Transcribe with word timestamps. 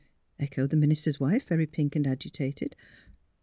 "echoed 0.45 0.71
the 0.71 0.75
minister's 0.75 1.19
wife, 1.19 1.45
very 1.47 1.67
pink 1.67 1.95
and 1.95 2.07
agitated. 2.07 2.75